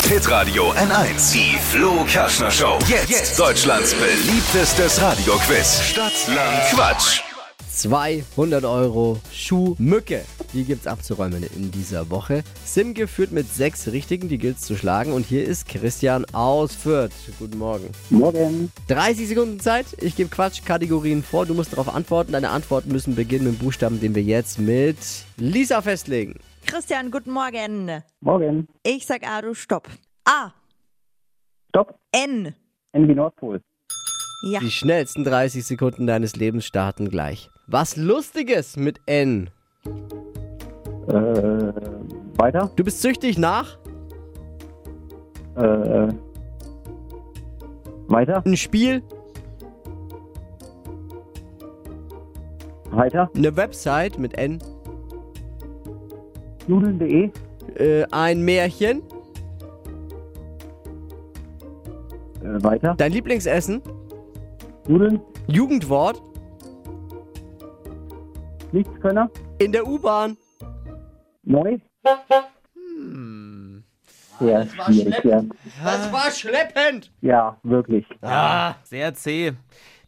Hitradio 0.07 0.71
N1. 0.74 1.33
Die 1.33 1.57
Flo 1.57 2.05
Kerschner 2.07 2.51
Show. 2.51 2.77
Jetzt, 2.88 3.39
Deutschlands 3.39 3.95
beliebtestes 3.95 5.01
Radioquiz. 5.01 5.81
Stadt, 5.81 6.13
Land, 6.27 6.62
Quatsch. 6.71 7.21
200 7.71 8.63
Euro 8.65 9.19
Schuhmücke. 9.33 10.24
Die 10.53 10.63
gibt's 10.63 10.85
abzuräumen 10.85 11.43
in 11.43 11.71
dieser 11.71 12.12
Woche. 12.12 12.43
Simge 12.63 13.07
führt 13.07 13.31
mit 13.31 13.51
sechs 13.51 13.88
Richtigen, 13.88 14.29
die 14.29 14.38
gilt's 14.38 14.62
zu 14.62 14.77
schlagen. 14.77 15.12
Und 15.12 15.25
hier 15.25 15.43
ist 15.43 15.67
Christian 15.67 16.24
aus 16.33 16.75
Fürth. 16.75 17.12
Guten 17.39 17.57
Morgen. 17.57 17.89
Morgen. 18.12 18.71
30 18.89 19.27
Sekunden 19.27 19.59
Zeit. 19.59 19.88
Ich 20.00 20.15
gebe 20.15 20.29
Quatschkategorien 20.29 21.24
vor. 21.24 21.47
Du 21.47 21.55
musst 21.55 21.74
darauf 21.74 21.93
antworten. 21.93 22.33
Deine 22.33 22.51
Antworten 22.51 22.91
müssen 22.91 23.15
beginnen 23.15 23.45
mit 23.45 23.55
dem 23.55 23.65
Buchstaben, 23.65 24.00
den 24.00 24.13
wir 24.13 24.24
jetzt 24.24 24.59
mit 24.59 24.97
Lisa 25.38 25.81
festlegen. 25.81 26.35
Christian, 26.65 27.12
guten 27.12 27.31
Morgen. 27.31 28.01
Morgen. 28.22 28.67
Ich 28.84 29.05
sag 29.05 29.27
A, 29.27 29.41
du 29.41 29.53
stopp. 29.53 29.88
A, 30.25 30.51
Stopp. 31.69 32.00
N. 32.12 32.55
N 32.93 33.07
wie 33.07 33.13
Nordpol. 33.15 33.62
Ja. 34.50 34.60
Die 34.60 34.72
schnellsten 34.72 35.24
30 35.24 35.65
Sekunden 35.65 36.07
deines 36.07 36.36
Lebens 36.36 36.65
starten 36.65 37.10
gleich. 37.10 37.50
Was 37.67 37.98
Lustiges 37.98 38.77
mit 38.77 39.00
N. 39.05 39.50
Äh, 41.07 41.12
weiter. 42.38 42.72
Du 42.75 42.84
bist 42.84 43.01
süchtig 43.01 43.38
nach 43.38 43.77
Äh, 45.55 46.07
weiter. 48.07 48.43
ein 48.45 48.57
Spiel, 48.57 49.01
Weiter. 52.91 53.29
eine 53.36 53.55
Website 53.55 54.17
mit 54.19 54.38
N, 54.38 54.60
Nudeln.de. 56.67 57.31
äh, 57.77 58.05
ein 58.12 58.41
Märchen, 58.41 59.01
Äh, 62.41 62.63
weiter. 62.63 62.95
dein 62.98 63.12
Lieblingsessen, 63.12 63.81
Nudeln. 64.88 65.19
Jugendwort, 65.48 66.22
Nichtskönner. 68.72 69.29
in 69.60 69.72
der 69.72 69.88
U-Bahn. 69.88 70.38
Neu. 71.43 71.77
Sehr 74.39 74.67
schwierig, 74.67 75.24
ja. 75.24 75.43
Das 75.84 76.12
war 76.12 76.29
schleppend. 76.31 77.12
Ja, 77.22 77.57
wirklich. 77.63 78.05
Ah, 78.22 78.75
sehr 78.84 79.13
zäh. 79.13 79.53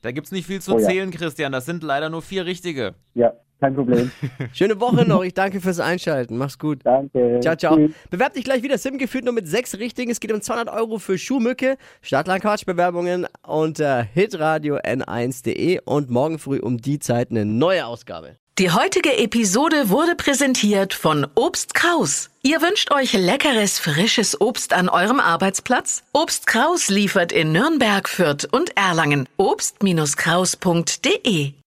Da 0.02 0.12
gibt's 0.12 0.32
nicht 0.32 0.46
viel 0.46 0.60
zu 0.62 0.76
Oh 0.76 0.80
ja. 0.80 0.86
zählen, 0.86 1.12
Christian. 1.12 1.52
Das 1.52 1.66
sind 1.66 1.82
leider 1.82 2.10
nur 2.10 2.22
vier 2.22 2.46
richtige. 2.46 2.96
Ja, 3.14 3.34
kein 3.60 3.76
Problem. 3.76 4.12
Schöne 4.54 4.80
Woche 4.80 5.08
noch. 5.08 5.24
Ich 5.24 5.34
danke 5.34 5.62
fürs 5.62 5.80
Einschalten. 5.80 6.38
Mach's 6.38 6.60
gut. 6.60 6.80
Danke. 6.84 7.40
Ciao, 7.42 7.56
ciao. 7.56 7.76
Tschüss. 7.76 7.92
Bewerb 8.10 8.34
dich 8.34 8.44
gleich 8.44 8.64
wieder. 8.64 8.78
Sim 8.78 8.98
geführt 8.98 9.26
nur 9.26 9.34
mit 9.34 9.48
sechs 9.48 9.78
Richtigen. 9.78 10.12
Es 10.12 10.20
geht 10.20 10.32
um 10.32 10.42
200 10.42 10.76
Euro 10.76 11.00
für 11.00 11.18
Schuhmücke. 11.18 11.78
Stadtlandquatschbewerbungen 12.02 13.28
unter 13.46 14.04
hitradio 14.04 14.78
n1.de 14.78 15.80
und 15.86 16.10
morgen 16.10 16.40
früh 16.40 16.60
um 16.60 16.78
die 16.78 17.00
Zeit 17.00 17.32
eine 17.32 17.46
neue 17.46 17.86
Ausgabe. 17.86 18.38
Die 18.60 18.72
heutige 18.72 19.18
Episode 19.20 19.90
wurde 19.90 20.16
präsentiert 20.16 20.96
von 20.96 21.28
Obst 21.36 21.76
Kraus. 21.76 22.32
Ihr 22.42 22.60
wünscht 22.60 22.92
euch 22.92 23.14
leckeres, 23.14 23.78
frisches 23.78 24.42
Obst 24.42 24.74
an 24.74 24.90
eurem 24.90 25.20
Arbeitsplatz? 25.20 26.02
Obst 26.12 26.48
Kraus 26.48 26.90
liefert 26.90 27.32
in 27.32 27.52
Nürnberg, 27.52 28.10
Fürth 28.10 28.48
und 28.52 28.76
Erlangen. 28.76 29.30
Obst-Kraus.de 29.38 31.54